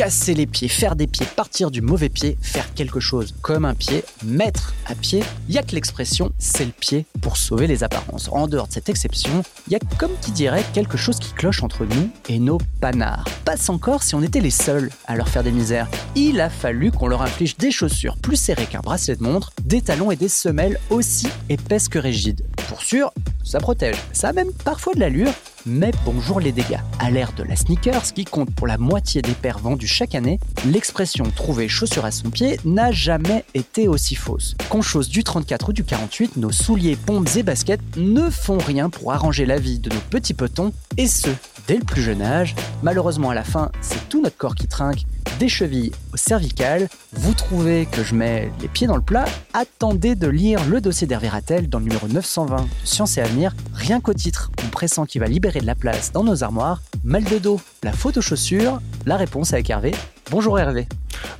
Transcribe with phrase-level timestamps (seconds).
[0.00, 3.74] casser les pieds, faire des pieds, partir du mauvais pied, faire quelque chose comme un
[3.74, 7.84] pied, mettre à pied, il y a que l'expression c'est le pied pour sauver les
[7.84, 8.30] apparences.
[8.32, 11.62] En dehors de cette exception, il y a comme qui dirait quelque chose qui cloche
[11.62, 13.26] entre nous et nos panards.
[13.44, 15.86] Passe encore si on était les seuls à leur faire des misères.
[16.14, 19.82] Il a fallu qu'on leur inflige des chaussures plus serrées qu'un bracelet de montre, des
[19.82, 22.46] talons et des semelles aussi épaisses que rigides.
[22.70, 23.12] Pour sûr,
[23.44, 23.96] ça protège.
[24.14, 25.34] Ça a même parfois de l'allure,
[25.66, 26.80] mais bonjour les dégâts.
[26.98, 30.38] À l'ère de la sneakers, qui compte pour la moitié des paires vendues chaque année,
[30.66, 34.54] l'expression trouver chaussure à son pied n'a jamais été aussi fausse.
[34.68, 38.90] Qu'on chose du 34 ou du 48, nos souliers, pompes et baskets ne font rien
[38.90, 41.28] pour arranger la vie de nos petits petons, et ce,
[41.66, 42.54] dès le plus jeune âge.
[42.82, 45.04] Malheureusement, à la fin, c'est tout notre corps qui trinque,
[45.40, 46.88] des chevilles au cervical.
[47.14, 49.24] Vous trouvez que je mets les pieds dans le plat
[49.54, 53.56] Attendez de lire le dossier d'Hervé Rattel dans le numéro 920 de Science et Avenir.
[53.72, 56.82] Rien qu'au titre, on pressent qu'il va libérer de la place dans nos armoires.
[57.04, 59.92] Mal de dos, la faute aux chaussures La réponse avec Hervé.
[60.30, 60.86] Bonjour Hervé.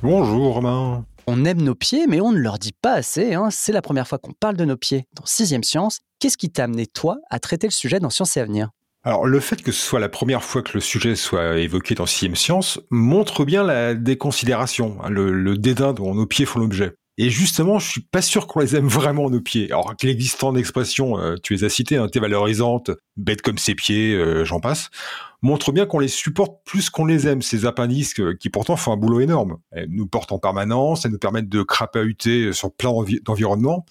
[0.01, 1.05] Bonjour Romain.
[1.27, 3.35] On aime nos pieds, mais on ne leur dit pas assez.
[3.35, 3.49] Hein.
[3.51, 5.99] C'est la première fois qu'on parle de nos pieds dans 6ème Science.
[6.17, 8.71] Qu'est-ce qui t'a amené, toi, à traiter le sujet dans Science et Avenir?
[9.03, 12.05] Alors, le fait que ce soit la première fois que le sujet soit évoqué dans
[12.05, 16.93] Sixième Science montre bien la déconsidération, hein, le, dédain dont nos pieds font l'objet.
[17.17, 19.71] Et justement, je suis pas sûr qu'on les aime vraiment nos pieds.
[19.71, 24.13] Alors que l'existant d'expression, euh, tu les as citées, hein, valorisantes, bêtes comme ses pieds,
[24.13, 24.91] euh, j'en passe,
[25.41, 28.93] montre bien qu'on les supporte plus qu'on les aime, ces appendices euh, qui pourtant font
[28.93, 29.57] un boulot énorme.
[29.71, 32.91] Elles nous portent en permanence, elles nous permettent de crapahuter sur plein
[33.23, 33.83] d'environnements,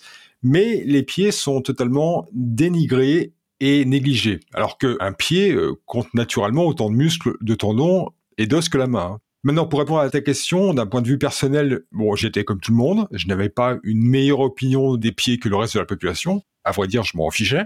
[0.45, 6.91] mais les pieds sont totalement dénigrés est négligé, alors qu'un pied euh, compte naturellement autant
[6.91, 9.13] de muscles, de tendons et d'os que la main.
[9.15, 9.19] Hein.
[9.43, 12.73] Maintenant, pour répondre à ta question, d'un point de vue personnel, bon, j'étais comme tout
[12.73, 15.87] le monde, je n'avais pas une meilleure opinion des pieds que le reste de la
[15.87, 16.43] population.
[16.65, 17.65] À vrai dire, je m'en fichais.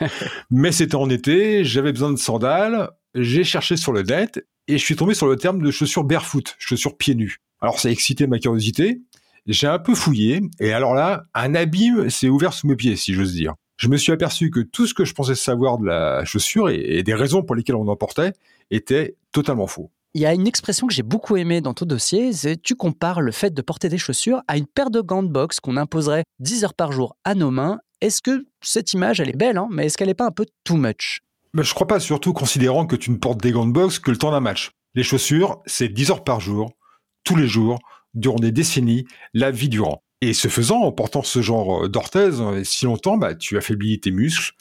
[0.50, 4.84] Mais c'était en été, j'avais besoin de sandales, j'ai cherché sur le net et je
[4.84, 7.40] suis tombé sur le terme de chaussures barefoot, chaussures pieds nus.
[7.60, 9.02] Alors ça a excité ma curiosité,
[9.46, 13.12] j'ai un peu fouillé et alors là, un abîme s'est ouvert sous mes pieds, si
[13.12, 16.24] j'ose dire je me suis aperçu que tout ce que je pensais savoir de la
[16.24, 18.32] chaussure et, des raisons pour lesquelles on en portait
[18.70, 19.90] était totalement faux.
[20.14, 23.20] Il y a une expression que j'ai beaucoup aimée dans ton dossier, c'est tu compares
[23.20, 26.22] le fait de porter des chaussures à une paire de gants de boxe qu'on imposerait
[26.38, 27.80] 10 heures par jour à nos mains.
[28.00, 30.46] Est-ce que cette image, elle est belle, hein, mais est-ce qu'elle n'est pas un peu
[30.62, 31.22] too much?
[31.52, 34.12] Mais Je crois pas, surtout considérant que tu ne portes des gants de boxe que
[34.12, 34.70] le temps d'un match.
[34.94, 36.70] Les chaussures, c'est 10 heures par jour,
[37.24, 37.80] tous les jours,
[38.14, 40.04] durant des décennies, la vie durant.
[40.22, 44.12] Et ce faisant, en portant ce genre d'orthèse euh, si longtemps, bah, tu affaiblis tes
[44.12, 44.52] muscles,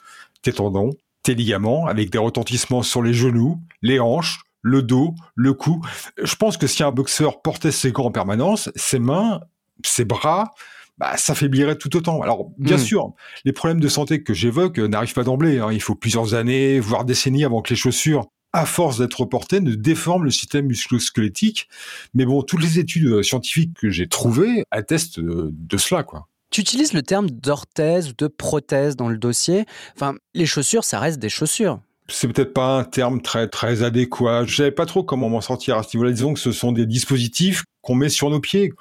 [0.41, 0.89] tes tendons,
[1.21, 5.79] tes ligaments, avec des retentissements sur les genoux, les hanches, le dos, le cou.
[6.21, 9.41] Je pense que si un boxeur portait ses gants en permanence, ses mains,
[9.85, 10.51] ses bras,
[10.97, 12.23] bah, s'affaiblirait tout autant.
[12.23, 12.79] Alors, bien hmm.
[12.79, 13.13] sûr,
[13.45, 15.59] les problèmes de santé que j'évoque n'arrivent pas d'emblée.
[15.59, 15.69] Hein.
[15.71, 19.75] Il faut plusieurs années, voire décennies avant que les chaussures à force d'être porté, ne
[19.75, 21.69] déforme le système musculo-squelettique.
[22.13, 26.27] Mais bon, toutes les études euh, scientifiques que j'ai trouvées attestent de, cela, quoi.
[26.49, 29.65] Tu utilises le terme d'orthèse ou de prothèse dans le dossier.
[29.95, 31.79] Enfin, les chaussures, ça reste des chaussures.
[32.09, 34.43] C'est peut-être pas un terme très très adéquat.
[34.45, 36.11] Je savais pas trop comment m'en sortir à ce niveau-là.
[36.11, 38.73] Disons que ce sont des dispositifs qu'on met sur nos pieds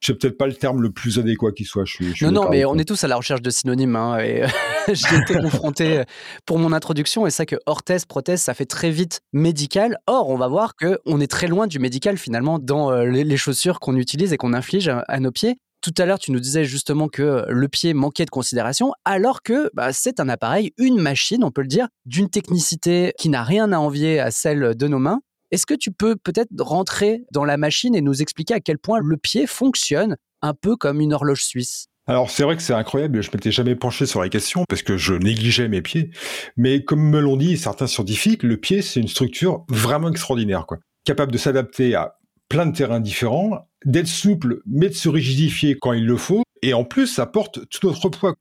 [0.00, 1.84] c'est peut-être pas le terme le plus adéquat qui soit.
[1.84, 3.96] Je non, non, mais on est tous à la recherche de synonymes.
[3.96, 4.44] Hein, et
[4.92, 6.04] j'ai été confronté
[6.46, 9.98] pour mon introduction et ça que orthèse, prothèse, ça fait très vite médical.
[10.06, 13.36] Or, on va voir que on est très loin du médical finalement dans euh, les,
[13.36, 15.56] chaussures qu'on utilise et qu'on inflige à, nos pieds.
[15.82, 19.70] Tout à l'heure, tu nous disais justement que le pied manquait de considération, alors que
[19.72, 23.72] bah, c'est un appareil, une machine, on peut le dire, d'une technicité qui n'a rien
[23.72, 25.20] à envier à celle de nos mains,
[25.50, 29.00] est-ce que tu peux peut-être rentrer dans la machine et nous expliquer à quel point
[29.02, 31.86] le pied fonctionne un peu comme une horloge suisse?
[32.06, 34.96] Alors c'est vrai que c'est incroyable, je m'étais jamais penché sur la question parce que
[34.96, 36.10] je négligeais mes pieds,
[36.56, 40.78] mais comme me l'ont dit certains scientifiques, le pied c'est une structure vraiment extraordinaire quoi,
[41.04, 42.16] capable de s'adapter à
[42.48, 46.74] plein de terrains différents, d'être souple mais de se rigidifier quand il le faut, et
[46.74, 48.34] en plus ça porte tout notre poids.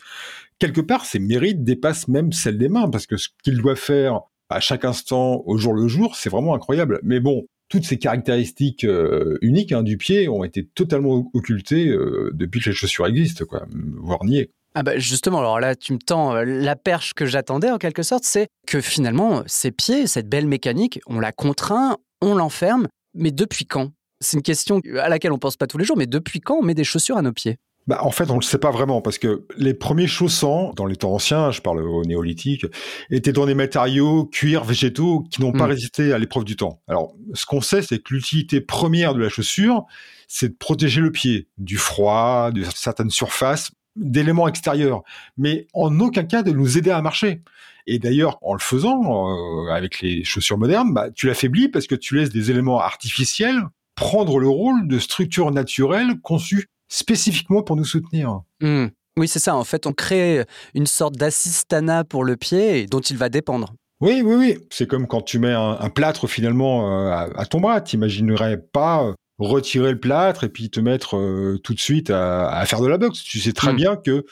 [0.57, 4.21] quelque part, ses mérites dépassent même celles des mains, parce que ce qu'il doit faire
[4.49, 6.99] à chaque instant, au jour le jour, c'est vraiment incroyable.
[7.03, 12.31] Mais bon, toutes ces caractéristiques euh, uniques hein, du pied ont été totalement occultées euh,
[12.33, 14.51] depuis que les chaussures existent, quoi, voire niées.
[14.75, 18.03] Ah bah justement, alors là, tu me tends euh, la perche que j'attendais en quelque
[18.03, 23.31] sorte, c'est que finalement, ces pieds, cette belle mécanique, on la contraint, on l'enferme, mais
[23.31, 23.91] depuis quand?
[24.19, 26.63] C'est une question à laquelle on pense pas tous les jours, mais depuis quand on
[26.63, 27.57] met des chaussures à nos pieds?
[27.89, 30.85] Bah, en fait, on ne le sait pas vraiment parce que les premiers chaussants, dans
[30.85, 32.67] les temps anciens, je parle au néolithique,
[33.09, 35.71] étaient dans des matériaux cuir végétaux qui n'ont pas hmm.
[35.71, 36.83] résisté à l'épreuve du temps.
[36.87, 39.87] Alors, ce qu'on sait, c'est que l'utilité première de la chaussure,
[40.27, 45.01] c'est de protéger le pied du froid, de certaines surfaces, d'éléments extérieurs,
[45.35, 47.41] mais en aucun cas de nous aider à marcher.
[47.87, 51.95] Et d'ailleurs, en le faisant, euh, avec les chaussures modernes, bah, tu l'affaiblis parce que
[51.95, 53.63] tu laisses des éléments artificiels
[53.95, 58.41] prendre le rôle de structures naturelles conçues spécifiquement pour nous soutenir.
[58.59, 58.87] Hmm.
[59.17, 59.55] Oui, c'est ça.
[59.55, 63.73] En fait, on crée une sorte d'assistana pour le pied dont il va dépendre.
[64.01, 64.57] Oui, oui, oui.
[64.69, 67.81] C'est comme quand tu mets un, plâtre finalement euh, à, ton bras.
[67.81, 72.09] Tu n'imaginerais pas euh, retirer le plâtre et puis te mettre euh, tout de suite
[72.09, 73.21] à, faire de la boxe.
[73.23, 73.77] Tu sais très hmm.
[73.77, 74.25] bien que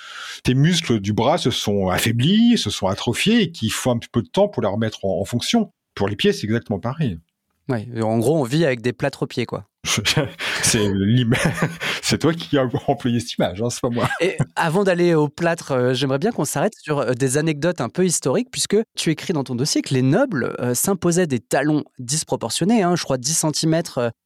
[0.43, 4.09] tes muscles du bras se sont affaiblis, se sont atrophiés et qu'il faut un petit
[4.09, 5.71] peu de temps pour les remettre en fonction.
[5.95, 7.19] Pour les pieds, c'est exactement pareil.
[7.69, 9.65] Ouais, en gros, on vit avec des plâtres aux pieds, quoi.
[12.01, 14.07] c'est toi qui as employé cette image, hein, c'est pas moi.
[14.21, 17.89] Et avant d'aller au plâtre, euh, j'aimerais bien qu'on s'arrête sur euh, des anecdotes un
[17.89, 21.83] peu historiques, puisque tu écris dans ton dossier que les nobles euh, s'imposaient des talons
[21.99, 23.81] disproportionnés, hein, je crois 10 cm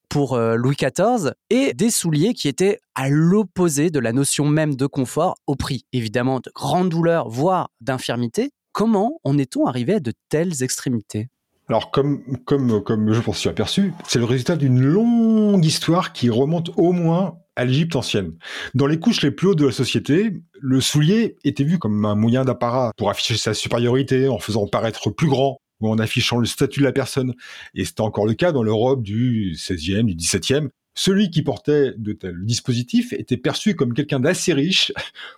[0.09, 4.85] pour Louis XIV, et des souliers qui étaient à l'opposé de la notion même de
[4.85, 8.51] confort, au prix évidemment de grandes douleurs, voire d'infirmité.
[8.73, 11.29] Comment en est-on arrivé à de telles extrémités?
[11.71, 16.29] Alors, comme, comme, comme je pense suis aperçu, c'est le résultat d'une longue histoire qui
[16.29, 18.33] remonte au moins à l'Égypte ancienne.
[18.73, 22.15] Dans les couches les plus hautes de la société, le soulier était vu comme un
[22.15, 26.45] moyen d'apparat pour afficher sa supériorité en faisant paraître plus grand ou en affichant le
[26.45, 27.35] statut de la personne.
[27.73, 32.11] Et c'était encore le cas dans l'Europe du 16e, du 17e, celui qui portait de
[32.11, 34.91] tels dispositifs était perçu comme quelqu'un d'assez riche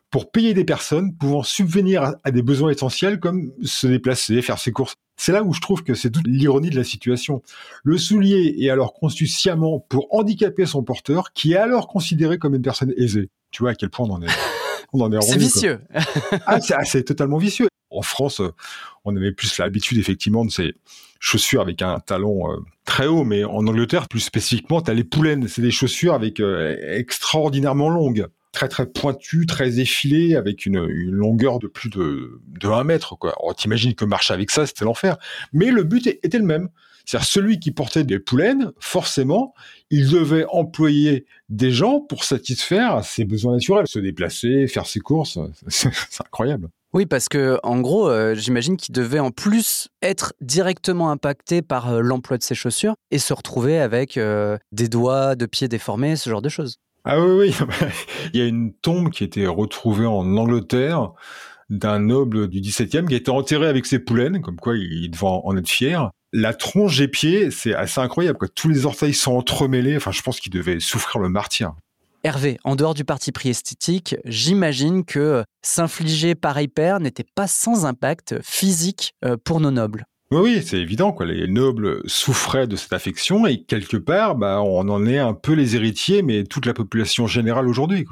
[0.09, 4.71] pour payer des personnes pouvant subvenir à des besoins essentiels comme se déplacer, faire ses
[4.71, 4.95] courses.
[5.15, 7.41] C'est là où je trouve que c'est toute l'ironie de la situation.
[7.83, 12.55] Le soulier est alors conçu sciemment pour handicaper son porteur, qui est alors considéré comme
[12.55, 13.29] une personne aisée.
[13.51, 14.27] Tu vois à quel point on en est.
[14.95, 15.79] On en est c'est vicieux.
[16.45, 17.67] ah, c'est totalement vicieux.
[17.89, 18.43] En France,
[19.05, 20.75] on avait plus l'habitude effectivement de ces
[21.19, 25.03] chaussures avec un talon euh, très haut, mais en Angleterre, plus spécifiquement, tu as les
[25.03, 25.47] poulaines.
[25.47, 31.59] C'est des chaussures avec euh, extraordinairement longues, très très pointues, très effilées, avec une, longueur
[31.59, 33.17] de plus de, de 1 mètre.
[33.17, 33.35] Quoi.
[33.57, 35.17] t'imagines que marcher avec ça, c'était l'enfer.
[35.51, 36.69] Mais le but était le même.
[37.05, 39.53] C'est-à-dire celui qui portait des poulaines, forcément,
[39.89, 45.37] il devait employer des gens pour satisfaire ses besoins naturels, se déplacer, faire ses courses.
[45.67, 45.89] C'est
[46.21, 46.69] incroyable.
[46.93, 51.89] Oui, parce que en gros, euh, j'imagine qu'il devait en plus être directement impacté par
[51.89, 56.15] euh, l'emploi de ses chaussures et se retrouver avec euh, des doigts de pieds déformés,
[56.15, 56.77] ce genre de choses.
[57.05, 57.67] Ah oui, oui,
[58.33, 61.11] il y a une tombe qui a été retrouvée en Angleterre
[61.69, 65.27] d'un noble du 17e qui a été enterré avec ses poulaines, comme quoi il devait
[65.27, 66.11] en être fier.
[66.31, 68.37] La tronche des pieds, c'est assez incroyable.
[68.37, 68.47] Quoi.
[68.47, 69.97] Tous les orteils sont entremêlés.
[69.97, 71.73] Enfin, je pense qu'il devait souffrir le martyr.
[72.23, 77.85] Hervé, en dehors du parti pris esthétique, j'imagine que s'infliger pareil père n'était pas sans
[77.85, 80.05] impact physique euh, pour nos nobles.
[80.41, 81.15] Oui, c'est évident.
[81.21, 85.53] Les nobles souffraient de cette affection et quelque part, bah, on en est un peu
[85.53, 88.05] les héritiers, mais toute la population générale aujourd'hui.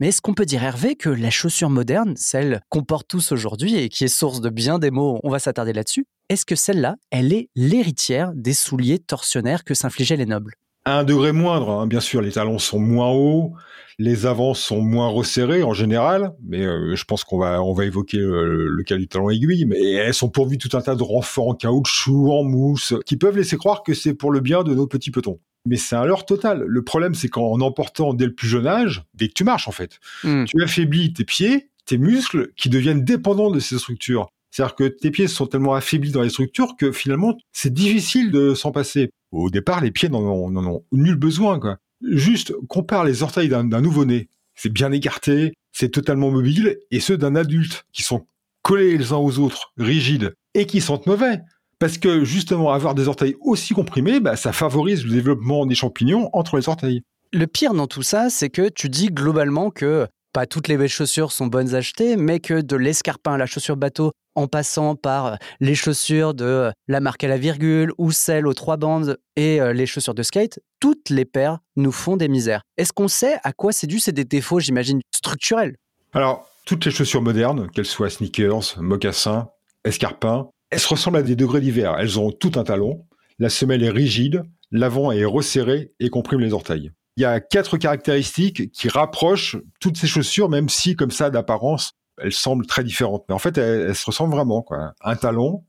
[0.00, 3.76] Mais est-ce qu'on peut dire, Hervé, que la chaussure moderne, celle qu'on porte tous aujourd'hui
[3.76, 6.96] et qui est source de bien des mots, on va s'attarder là-dessus, est-ce que celle-là,
[7.10, 10.54] elle est l'héritière des souliers torsionnaires que s'infligeaient les nobles?
[10.86, 11.70] Un degré moindre.
[11.70, 11.86] Hein.
[11.86, 13.54] Bien sûr, les talons sont moins hauts,
[13.98, 17.84] les avants sont moins resserrés en général, mais euh, je pense qu'on va on va
[17.84, 19.64] évoquer le, cas du talon aiguille.
[19.66, 23.36] Mais elles sont pourvues tout un tas de renforts en caoutchouc, en mousse, qui peuvent
[23.36, 25.40] laisser croire que c'est pour le bien de nos petits petons.
[25.66, 26.64] Mais c'est un leurre total.
[26.66, 29.72] Le problème, c'est qu'en emportant dès le plus jeune âge, dès que tu marches en
[29.72, 30.44] fait, hmm.
[30.44, 34.28] tu affaiblis tes pieds, tes muscles, qui deviennent dépendants de ces structures.
[34.50, 38.54] C'est-à-dire que tes pieds sont tellement affaiblis dans les structures que finalement, c'est difficile de
[38.54, 39.10] s'en passer.
[39.32, 41.58] Au départ, les pieds n'en ont, nul besoin.
[41.58, 41.78] Quoi.
[42.02, 44.28] Juste, compare les orteils d'un nouveau-né.
[44.54, 48.26] C'est bien écarté, c'est totalement mobile, et ceux d'un adulte, qui sont
[48.62, 51.40] collés les uns aux autres, rigides, et qui sentent mauvais.
[51.78, 56.30] Parce que justement, avoir des orteils aussi comprimés, bah, ça favorise le développement des champignons
[56.32, 57.02] entre les orteils.
[57.32, 60.90] Le pire dans tout ça, c'est que tu dis globalement que pas toutes les belles
[60.90, 64.94] chaussures sont bonnes à acheter, mais que de l'escarpin à la chaussure bateau, en passant
[64.94, 68.76] par euh, les chaussures de euh, la marque à la virgule ou celles aux trois
[68.76, 72.60] bandes et euh, les chaussures de skate, toutes les paires nous font des misères.
[72.76, 73.98] Est-ce qu'on sait à quoi c'est dû?
[73.98, 75.74] C'est des défauts, j'imagine, structurels
[76.12, 79.48] Alors, toutes les chaussures modernes, qu'elles soient sneakers, mocassins,
[79.84, 81.96] escarpins, elles se ressemblent à des degrés divers.
[81.98, 83.06] Elles ont tout un talon,
[83.38, 86.92] la semelle est rigide, l'avant est resserré et comprime les orteils.
[87.16, 91.92] Il y a quatre caractéristiques qui rapprochent toutes ces chaussures, même si, comme ça, d'apparence,
[92.18, 93.24] elles semblent très différentes.
[93.28, 94.62] Mais en fait, elles, se ressemblent vraiment.
[94.62, 94.92] Quoi.
[95.00, 95.64] Un talon,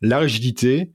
[0.00, 0.92] la rigidité,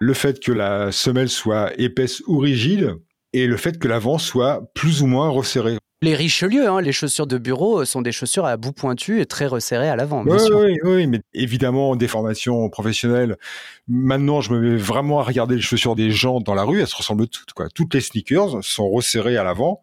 [0.00, 2.96] le fait que la semelle soit épaisse ou rigide,
[3.32, 5.78] et le fait que l'avant soit plus ou moins resserré.
[6.04, 9.46] Les Richelieu, hein, les chaussures de bureau sont des chaussures à bout pointu et très
[9.46, 10.22] resserrées à l'avant.
[10.26, 13.38] Oui, oui, oui, mais évidemment, des formations professionnelles.
[13.88, 16.88] Maintenant, je me mets vraiment à regarder les chaussures des gens dans la rue, elles
[16.88, 17.54] se ressemblent toutes.
[17.54, 17.70] Quoi.
[17.74, 19.80] Toutes les sneakers sont resserrées à l'avant,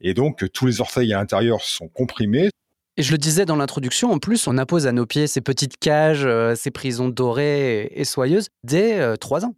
[0.00, 2.50] et donc tous les orteils à l'intérieur sont comprimés.
[2.96, 5.78] Et je le disais dans l'introduction, en plus, on impose à nos pieds ces petites
[5.78, 9.56] cages, euh, ces prisons dorées et, soyeuses dès 3 euh, ans.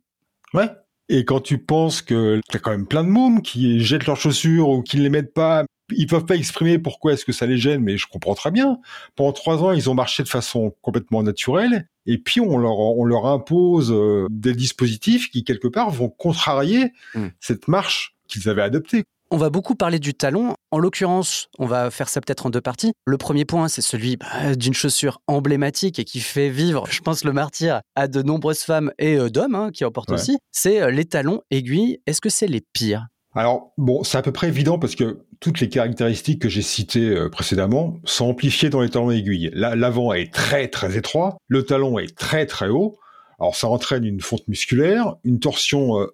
[0.55, 0.71] Ouais,
[1.11, 4.71] et quand tu penses que a quand même plein de mômes qui jettent leurs chaussures
[4.71, 7.59] ou qui ne les mettent pas, ils peuvent pas exprimer pourquoi est-ce que ça les
[7.59, 8.79] gêne, mais je comprends très bien.
[9.15, 13.05] Pendant trois ans, ils ont marché de façon complètement naturelle, et puis on leur, on
[13.05, 17.27] leur impose euh, des dispositifs qui, quelque part, vont contrarier mmh.
[17.41, 19.05] cette marche qu'ils avaient adoptée.
[19.33, 20.55] On va beaucoup parler du talon.
[20.71, 22.93] En l'occurrence, on va faire ça peut-être en deux parties.
[23.07, 27.25] Le premier point, c'est celui bah, d'une chaussure emblématique et qui fait vivre, je pense,
[27.25, 30.39] le martyr à de nombreuses femmes et euh, d'hommes hein, qui en portent aussi.
[30.53, 31.99] C'est euh, les talons aiguilles.
[32.07, 33.07] Est-ce que c'est les pires?
[33.35, 37.11] Alors, bon, c'est à peu près évident parce que toutes les caractéristiques que j'ai citées
[37.11, 39.51] euh, précédemment sont amplifiées dans les talons aiguilles.
[39.55, 42.99] L'avant est très très étroit, le talon est très très haut.
[43.39, 46.07] Alors ça entraîne une fonte musculaire, une torsion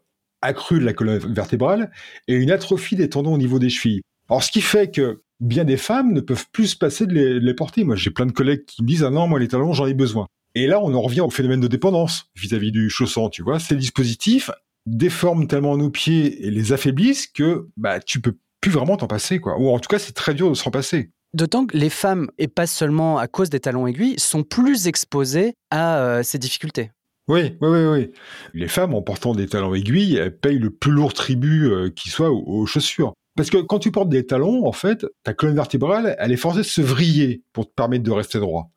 [0.43, 1.91] accrue de la colonne vertébrale
[2.29, 4.03] et une atrophie des tendons au niveau des chevilles.
[4.29, 7.55] Alors, ce qui fait que bien des femmes ne peuvent plus se passer de les,
[7.55, 7.85] porter.
[7.85, 9.95] Moi, j'ai plein de collègues qui me disent, ah non, moi, les talons, j'en ai
[9.95, 10.27] besoin.
[10.55, 13.59] Et là, on en revient au phénomène de dépendance vis-à-vis du chausson, tu vois.
[13.59, 14.51] Ces dispositifs
[14.87, 19.41] déforment tellement nos pieds et les affaiblissent que, bah, tu peux plus vraiment t'en passer,
[19.41, 19.59] quoi.
[19.59, 21.11] Ou en tout cas, c'est très dur de s'en passer.
[21.35, 25.55] D'autant que les femmes, et pas seulement à cause des talons aiguilles, sont plus exposées
[25.71, 26.93] à euh, ces difficultés.
[27.29, 28.11] Oui, oui, oui, oui.
[28.55, 32.09] Les femmes, en portant des talons aiguilles, elles payent le plus lourd tribut euh, qui
[32.09, 33.13] soit aux, chaussures.
[33.37, 36.59] Parce que quand tu portes des talons, en fait, ta colonne vertébrale, elle est forcée
[36.59, 38.71] de se vriller pour te permettre de rester droit.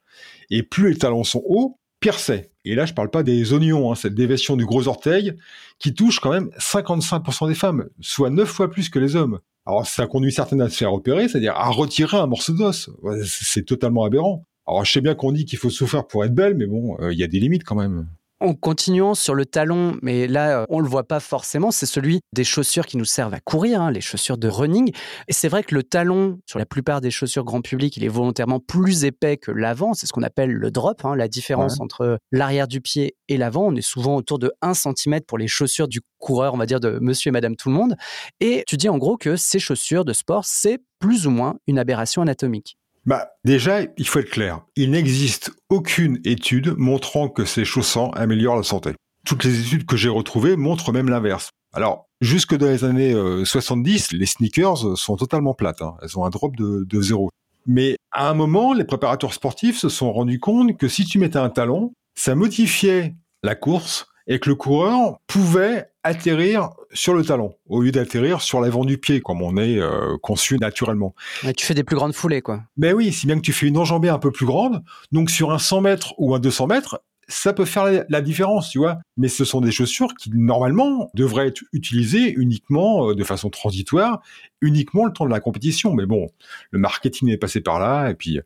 [0.50, 2.51] Et plus les talons sont hauts, pire c'est.
[2.63, 5.34] Et là, je parle pas des oignons, hein, cette déviation du gros orteil
[5.77, 9.39] qui touche quand même 55% des femmes, soit 9 fois plus que les hommes.
[9.65, 12.89] Alors, ça conduit certaines à se faire opérer, c'est-à-dire à retirer un morceau d'os.
[13.25, 14.45] C'est totalement aberrant.
[14.67, 17.13] Alors, je sais bien qu'on dit qu'il faut souffrir pour être belle, mais bon, euh,
[17.13, 18.07] il y a des limites quand même.
[18.42, 22.20] En continuant sur le talon, mais là, euh, on le voit pas forcément, c'est celui
[22.34, 24.92] des chaussures qui nous servent à courir, hein, les chaussures de running.
[25.30, 28.10] Et c'est vrai que le talon, sur la plupart des chaussures grand public, il est
[28.10, 29.94] volontairement plus épais que l'avant.
[29.94, 33.68] C'est ce qu'on appelle le drop, hein, la différence entre l'arrière du pied et l'avant.
[33.68, 36.82] On est souvent autour de 1 cm pour les chaussures du coureur, on va dire
[36.82, 37.96] de monsieur et madame tout le monde.
[38.42, 41.80] Et tu dis en gros que ces chaussures de sport, c'est plus ou moins une
[41.80, 42.77] aberration anatomique.
[43.05, 44.62] Bah, déjà, il faut être clair.
[44.75, 48.93] Il n'existe aucune étude montrant que ces chaussants améliorent la santé.
[49.25, 51.50] Toutes les études que j'ai retrouvées montrent même l'inverse.
[51.74, 55.81] Alors, jusque dans les années 70, euh, les sneakers sont totalement plates.
[55.81, 55.95] Hein.
[56.01, 57.29] Elles ont un drop de, de zéro.
[57.67, 61.39] Mais à un moment, les préparateurs sportifs se sont rendus compte que si tu mettais
[61.39, 67.55] un talon, ça modifiait la course et que le coureur pouvait atterrir sur le talon
[67.67, 71.15] au lieu d'atterrir sur l'avant du pied comme on est euh, conçu naturellement.
[71.57, 72.62] tu fais des plus grandes foulées quoi.
[72.77, 75.31] Mais ben oui, si bien que tu fais une enjambée un peu plus grande, donc
[75.31, 79.00] sur un 100 mètres ou un 200 mètres, ça peut faire la, différence, tu vois.
[79.17, 84.21] Mais ce sont des chaussures qui, normalement, devraient être utilisées uniquement euh, de façon transitoire,
[84.62, 85.95] uniquement le temps de la compétition.
[85.95, 86.27] Mais bon,
[86.69, 88.39] le marketing est passé par là, et puis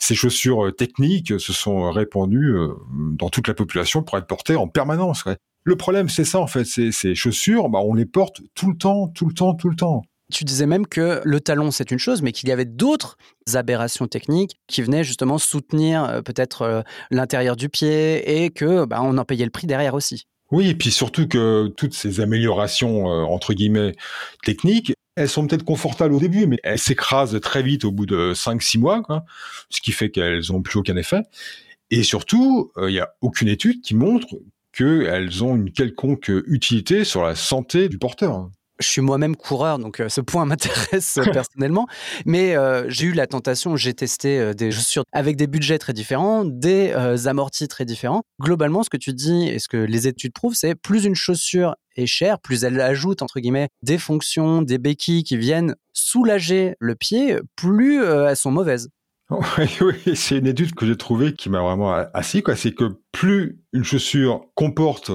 [0.00, 2.56] ces chaussures euh, techniques se sont répandues
[2.90, 5.22] dans toute la population pour être portées en permanence.
[5.64, 6.64] Le problème, c'est ça, en fait.
[6.64, 10.02] Ces chaussures, bah, on les porte tout le temps, tout le temps, tout le temps.
[10.32, 13.16] Tu disais même que le talon, c'est une chose, mais qu'il y avait d'autres
[13.54, 19.00] aberrations techniques qui venaient justement soutenir euh, peut-être euh, l'intérieur du pied et que bah,
[19.02, 20.26] on en payait le prix derrière aussi.
[20.50, 23.92] Oui, et puis surtout que toutes ces améliorations, euh, entre guillemets,
[24.44, 28.32] techniques, elles sont peut-être confortables au début, mais elles s'écrasent très vite au bout de
[28.34, 29.24] 5-6 mois, quoi,
[29.68, 31.22] ce qui fait qu'elles n'ont plus aucun effet.
[31.90, 34.26] Et surtout, il n'y a aucune étude qui montre
[34.76, 38.48] qu'elles ont une quelconque utilité sur la santé du porteur
[38.80, 41.86] je suis moi-même coureur, donc euh, ce point m'intéresse euh, personnellement.
[42.26, 46.44] Mais euh, j'ai eu la tentation, j'ai testé des chaussures avec des budgets très différents,
[46.44, 46.92] des
[47.26, 48.22] amortis très différents.
[48.40, 51.76] Globalement, ce que tu dis et ce que les études prouvent, c'est plus une chaussure
[51.96, 56.96] est chère, plus elle ajoute entre guillemets des fonctions, des béquilles qui viennent soulager le
[56.96, 58.88] pied, plus elles sont mauvaises.
[59.58, 62.42] Oui, oui c'est une étude que j'ai trouvée qui m'a vraiment assis.
[62.56, 65.12] C'est que plus une chaussure comporte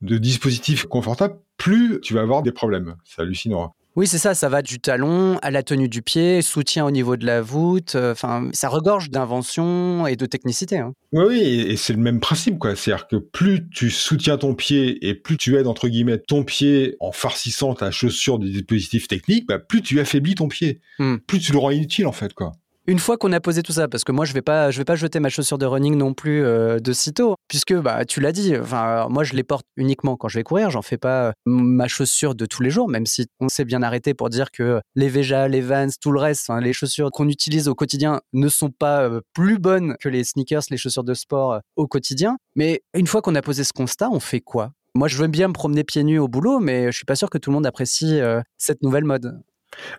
[0.00, 2.96] de dispositifs confortables, plus tu vas avoir des problèmes.
[3.04, 3.74] C'est hallucinant.
[3.96, 7.16] Oui, c'est ça, ça va du talon à la tenue du pied, soutien au niveau
[7.16, 10.78] de la voûte, euh, enfin, ça regorge d'invention et de technicité.
[10.78, 10.94] Hein.
[11.12, 12.76] Oui, oui, et c'est le même principe, quoi.
[12.76, 16.96] C'est-à-dire que plus tu soutiens ton pied et plus tu aides, entre guillemets, ton pied
[17.00, 20.80] en farcissant ta chaussure des dispositifs techniques, bah, plus tu affaiblis ton pied.
[21.00, 21.16] Hmm.
[21.26, 22.52] Plus tu le rends inutile, en fait, quoi
[22.86, 24.84] une fois qu'on a posé tout ça, parce que moi je vais pas, je vais
[24.84, 28.32] pas jeter ma chaussure de running non plus euh, de sitôt, puisque bah tu l'as
[28.32, 31.32] dit, enfin moi je les porte uniquement quand je vais courir, j'en fais pas euh,
[31.46, 34.80] ma chaussure de tous les jours, même si on s'est bien arrêté pour dire que
[34.94, 38.70] les Veja, les Vans, tout le reste, les chaussures qu'on utilise au quotidien ne sont
[38.70, 42.38] pas euh, plus bonnes que les sneakers, les chaussures de sport au quotidien.
[42.56, 44.72] Mais une fois qu'on a posé ce constat, on fait quoi?
[44.94, 47.30] Moi, je veux bien me promener pieds nus au boulot, mais je suis pas sûr
[47.30, 48.20] que tout le monde apprécie
[48.58, 49.40] cette nouvelle mode.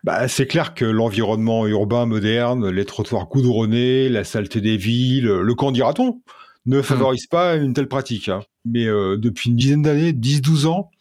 [0.03, 5.55] Bah, c'est clair que l'environnement urbain moderne, les trottoirs goudronnés, la saleté des villes, le
[5.55, 6.21] camp dira-t-on,
[6.65, 6.83] ne hmm.
[6.83, 8.29] favorise pas une telle pratique.
[8.29, 8.41] Hein.
[8.65, 10.91] Mais euh, depuis une dizaine d'années, 10-12 ans,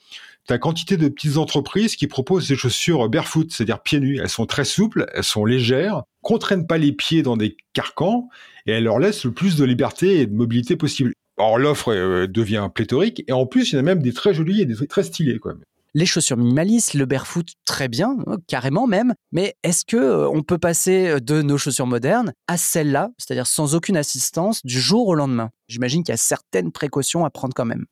[0.46, 4.18] tu as quantité de petites entreprises qui proposent des chaussures barefoot, c'est-à-dire pieds nus.
[4.20, 8.28] Elles sont très souples, elles sont légères, contraignent pas les pieds dans des carcans
[8.66, 11.12] et elles leur laissent le plus de liberté et de mobilité possible.
[11.36, 14.34] Or, l'offre euh, devient pléthorique et en plus, il y en a même des très
[14.34, 15.38] jolies et des très stylées.
[15.38, 15.54] Quoi
[15.94, 19.14] les chaussures minimalistes, le barefoot très bien, hein, carrément même.
[19.32, 23.46] Mais est-ce que euh, on peut passer euh, de nos chaussures modernes à celles-là, c'est-à-dire
[23.46, 25.50] sans aucune assistance, du jour au lendemain?
[25.68, 27.86] J'imagine qu'il y a certaines précautions à prendre quand même.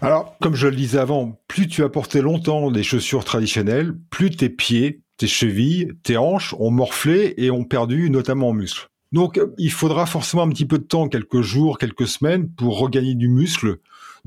[0.00, 4.30] Alors, comme je le disais avant, plus tu as porté longtemps des chaussures traditionnelles, plus
[4.30, 8.86] tes pieds, tes chevilles, tes hanches ont morflé et ont perdu notamment en muscle.
[9.10, 13.14] Donc, il faudra forcément un petit peu de temps, quelques jours, quelques semaines, pour regagner
[13.14, 13.78] du muscle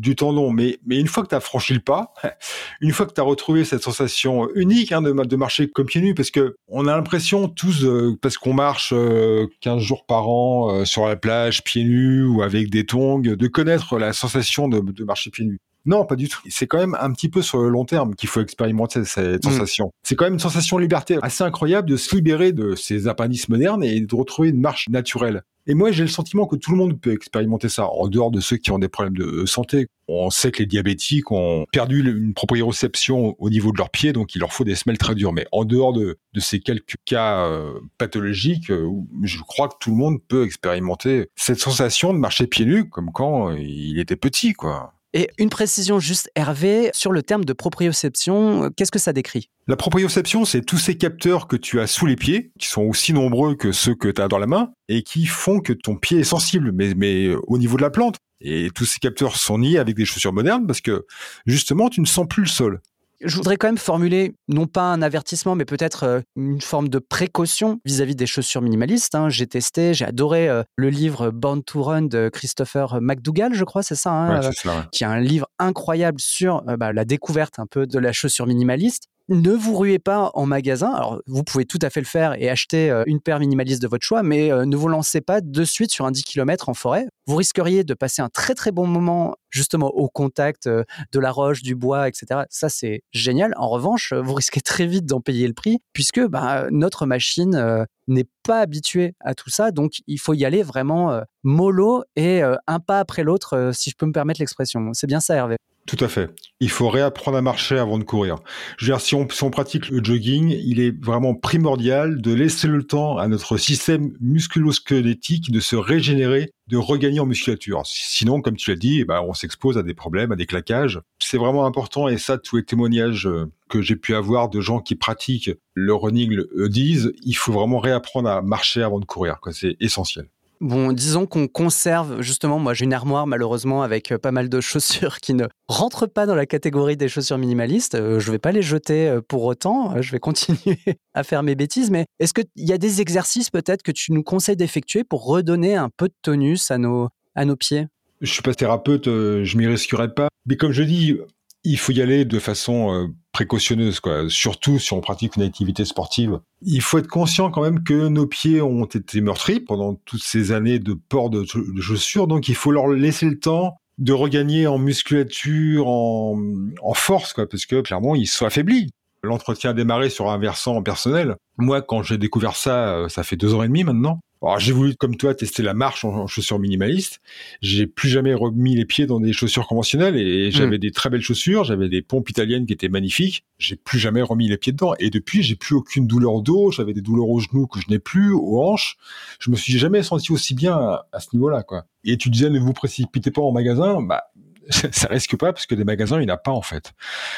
[0.01, 0.51] du tendon.
[0.51, 2.13] Mais, mais une fois que tu as franchi le pas,
[2.81, 6.01] une fois que tu as retrouvé cette sensation unique hein, de, de, marcher comme pieds
[6.01, 10.27] nus, parce que on a l'impression tous, euh, parce qu'on marche 15 euh, jours par
[10.27, 14.67] an euh, sur la plage, pieds nus ou avec des tongs, de connaître la sensation
[14.67, 15.59] de, de marcher pieds nus.
[15.85, 16.39] Non, pas du tout.
[16.49, 19.49] C'est quand même un petit peu sur le long terme qu'il faut expérimenter cette mm.
[19.49, 19.91] sensation.
[20.03, 23.49] C'est quand même une sensation de liberté assez incroyable de se libérer de ces appendices
[23.49, 25.43] modernes et de retrouver une marche naturelle.
[25.67, 28.39] Et moi, j'ai le sentiment que tout le monde peut expérimenter ça, en dehors de
[28.39, 29.87] ceux qui ont des problèmes de santé.
[30.07, 34.33] On sait que les diabétiques ont perdu une proprioception au niveau de leurs pieds, donc
[34.33, 35.33] il leur faut des semelles très dures.
[35.33, 38.89] Mais en dehors de, ces quelques cas euh, pathologiques, euh,
[39.21, 43.11] je crois que tout le monde peut expérimenter cette sensation de marcher pieds nus, comme
[43.11, 44.93] quand il était petit, quoi.
[45.13, 49.49] Et une précision juste, Hervé, sur le terme de proprioception, qu'est-ce que ça décrit?
[49.67, 53.11] La proprioception, c'est tous ces capteurs que tu as sous les pieds, qui sont aussi
[53.11, 56.19] nombreux que ceux que tu as dans la main, et qui font que ton pied
[56.19, 58.17] est sensible, mais, mais au niveau de la plante.
[58.41, 61.05] Et tous ces capteurs sont niés avec des chaussures modernes parce que
[61.45, 62.81] justement, tu ne sens plus le sol
[63.23, 66.99] je voudrais quand même formuler, non pas un avertissement, mais peut-être euh, une forme de
[66.99, 69.15] précaution vis-à-vis des chaussures minimalistes.
[69.15, 69.29] Hein.
[69.29, 73.83] J'ai testé, j'ai adoré euh, le livre Born to Run de Christopher McDougall, je crois,
[73.83, 77.85] c'est ça, hein, euh, qui est un livre incroyable sur bah, la découverte un peu
[77.87, 80.91] de la chaussure minimaliste ne vous ruez pas en magasin.
[80.91, 83.87] Alors, vous pouvez tout à fait le faire et acheter euh, une paire minimaliste de
[83.87, 86.73] votre choix, mais euh, ne vous lancez pas de suite sur un 10 km en
[86.73, 87.07] forêt.
[87.27, 91.31] Vous risqueriez de passer un très très bon moment justement au contact euh, de la
[91.31, 92.41] roche, du bois, etc.
[92.49, 93.53] Ça, c'est génial.
[93.55, 98.27] En revanche, vous risquez très vite d'en payer le prix puisque bah, notre machine n'est
[98.43, 99.71] pas habituée à tout ça.
[99.71, 104.05] Donc, il faut y aller vraiment mollo et un pas après l'autre, si je peux
[104.05, 104.91] me permettre l'expression.
[104.93, 105.57] C'est bien ça, Hervé?
[105.85, 106.29] Tout à fait.
[106.61, 108.37] Il faut réapprendre à marcher avant de courir.
[108.77, 112.83] Je veux dire, si on, pratique le jogging, il est vraiment primordial de laisser le
[112.83, 117.81] temps à notre système musculo-squelettique de se régénérer, de regagner en musculature.
[117.85, 121.01] Sinon, comme tu l'as dit, eh ben, on s'expose à des problèmes, à des claquages.
[121.17, 124.79] C'est vraiment important et ça, tous les témoignages euh, que j'ai pu avoir de gens
[124.79, 129.39] qui pratiquent le running le disent, il faut vraiment réapprendre à marcher avant de courir.
[129.51, 130.27] C'est essentiel.
[130.61, 134.61] Bon, disons qu'on conserve, justement, moi j'ai une armoire malheureusement avec euh, pas mal de
[134.61, 137.95] chaussures qui ne rentrent pas dans la catégorie des chaussures minimalistes.
[137.95, 140.77] Euh, je ne vais pas les jeter euh, pour autant, je vais continuer
[141.15, 144.21] à faire mes bêtises, mais est-ce qu'il y a des exercices peut-être que tu nous
[144.21, 147.87] conseilles d'effectuer pour redonner un peu de tonus à nos, à nos pieds?
[148.21, 150.27] Je suis pas thérapeute, je m'y risquerai pas.
[150.45, 151.17] Mais comme je dis,
[151.63, 154.29] il faut y aller de façon euh, précautionneuse, quoi.
[154.29, 156.39] Surtout si on pratique une activité sportive.
[156.61, 160.51] Il faut être conscient quand même que nos pieds ont été meurtris pendant toutes ces
[160.51, 161.45] années de port de,
[161.79, 166.39] chaussures, donc il faut leur laisser le temps de regagner en musculature, en,
[166.81, 168.89] en force, quoi, parce que clairement ils sont affaiblis.
[169.23, 171.35] L'entretien a démarré sur un versant personnel.
[171.57, 174.19] Moi, quand j'ai découvert ça, euh, ça fait deux ans et demi maintenant.
[174.43, 177.21] Alors j'ai voulu, comme toi, tester la marche en, chaussures minimalistes.
[177.61, 180.51] J'ai plus jamais remis les pieds dans des chaussures conventionnelles et, hmm.
[180.51, 181.63] j'avais des très belles chaussures.
[181.63, 183.45] J'avais des pompes italiennes qui étaient magnifiques.
[183.59, 184.95] J'ai plus jamais remis les pieds dedans.
[184.99, 186.71] Et depuis, j'ai plus aucune douleur au dos.
[186.71, 188.97] J'avais des douleurs aux genoux que je n'ai plus, aux hanches.
[189.39, 190.75] Je me suis jamais senti aussi bien
[191.11, 191.85] à, ce niveau-là, quoi.
[192.03, 194.01] Et tu disais, ne vous précipitez pas en magasin.
[194.01, 194.23] Bah,
[194.69, 196.93] ça risque pas parce que des magasins, il n'y en a pas en fait.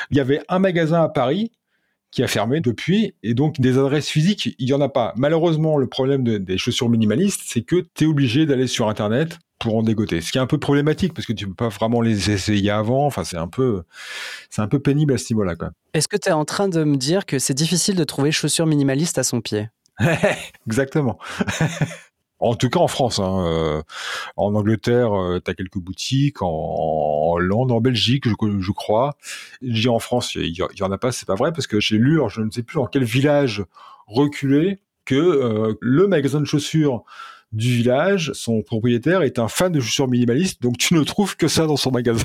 [0.09, 1.51] Il y avait un magasin à Paris
[2.13, 3.15] qui a fermé depuis.
[3.23, 5.13] Et donc, des adresses physiques, il y en a pas.
[5.15, 9.77] Malheureusement, le problème des chaussures minimalistes, c'est que tu es obligé d'aller sur Internet pour
[9.77, 10.21] en dégoter.
[10.21, 13.05] Ce qui est un peu problématique parce que tu peux pas vraiment les essayer avant.
[13.05, 13.83] Enfin, c'est un peu,
[14.49, 15.55] c'est un peu pénible à ce niveau-là,
[15.93, 18.67] Est-ce que tu es en train de me dire que c'est difficile de trouver chaussures
[18.67, 19.69] minimalistes à son pied?
[20.67, 21.17] Exactement.
[22.43, 23.19] En tout cas en France.
[23.19, 23.81] Hein, euh,
[24.35, 26.41] en Angleterre, euh, tu as quelques boutiques.
[26.41, 29.15] En, Hollande, en Belgique, je, crois.
[29.61, 32.19] Dis en France, il y, en a pas, c'est pas vrai, parce que j'ai lu,
[32.27, 33.63] je ne sais plus dans quel village
[34.07, 37.03] reculé, que euh, le magasin de chaussures
[37.53, 41.47] du village, son propriétaire est un fan de chaussures minimalistes, donc tu ne trouves que
[41.47, 42.23] ça dans son magasin.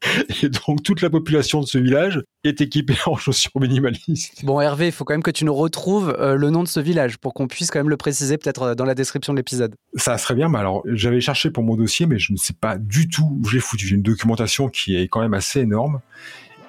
[0.42, 4.44] Et donc toute la population de ce village est équipée en chaussures minimalistes.
[4.44, 6.80] Bon Hervé, il faut quand même que tu nous retrouves euh, le nom de ce
[6.80, 9.74] village pour qu'on puisse quand même le préciser peut-être euh, dans la description de l'épisode.
[9.94, 12.78] Ça serait bien, mais alors j'avais cherché pour mon dossier, mais je ne sais pas
[12.78, 13.86] du tout où j'ai foutu.
[13.86, 16.00] J'ai une documentation qui est quand même assez énorme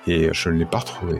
[0.08, 1.20] et je ne l'ai pas retrouvée.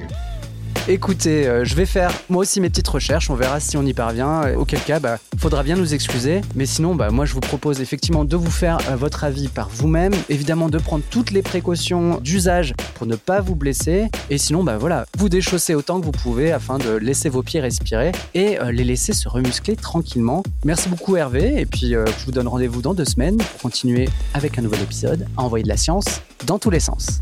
[0.88, 3.94] Écoutez, euh, je vais faire moi aussi mes petites recherches, on verra si on y
[3.94, 6.42] parvient, euh, auquel cas, bah, faudra bien nous excuser.
[6.56, 9.70] Mais sinon, bah, moi je vous propose effectivement de vous faire euh, votre avis par
[9.70, 14.64] vous-même, évidemment de prendre toutes les précautions d'usage pour ne pas vous blesser, et sinon,
[14.64, 18.58] bah voilà, vous déchausser autant que vous pouvez afin de laisser vos pieds respirer et
[18.72, 20.42] les laisser se remuscler tranquillement.
[20.66, 24.58] Merci beaucoup Hervé, et puis je vous donne rendez-vous dans deux semaines pour continuer avec
[24.58, 27.22] un nouvel épisode à envoyer de la science dans tous les sens.